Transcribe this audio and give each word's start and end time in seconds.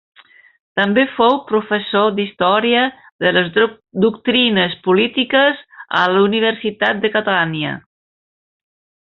També 0.79 1.01
fou 1.17 1.35
professor 1.51 2.07
d'història 2.19 2.87
de 3.25 3.33
les 3.37 3.51
doctrines 4.07 4.75
polítiques 4.89 5.63
a 6.03 6.05
la 6.17 6.27
Universitat 6.31 7.05
de 7.05 7.17
Catània. 7.19 7.77